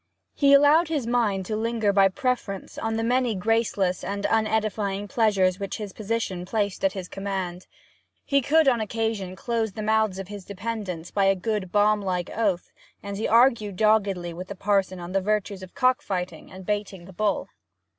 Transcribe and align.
He 0.33 0.53
allowed 0.55 0.87
his 0.87 1.05
mind 1.05 1.45
to 1.45 1.55
linger 1.55 1.93
by 1.93 2.07
preference 2.07 2.79
on 2.79 2.95
the 2.97 3.03
many 3.03 3.35
graceless 3.35 4.03
and 4.03 4.25
unedifying 4.27 5.07
pleasures 5.07 5.59
which 5.59 5.77
his 5.77 5.93
position 5.93 6.43
placed 6.43 6.83
at 6.83 6.93
his 6.93 7.07
command. 7.07 7.67
He 8.25 8.41
could 8.41 8.67
on 8.67 8.81
occasion 8.81 9.35
close 9.35 9.73
the 9.73 9.83
mouths 9.83 10.17
of 10.17 10.27
his 10.27 10.43
dependents 10.43 11.11
by 11.11 11.25
a 11.25 11.35
good 11.35 11.71
bomb 11.71 12.01
like 12.01 12.31
oath, 12.35 12.71
and 13.03 13.15
he 13.15 13.27
argued 13.27 13.75
doggedly 13.75 14.33
with 14.33 14.47
the 14.47 14.55
parson 14.55 14.99
on 14.99 15.11
the 15.11 15.21
virtues 15.21 15.61
of 15.61 15.75
cock 15.75 16.01
fighting 16.01 16.51
and 16.51 16.65
baiting 16.65 17.05
the 17.05 17.13
bull. 17.13 17.49